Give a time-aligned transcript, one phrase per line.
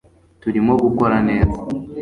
[0.41, 1.59] turimo gukora neza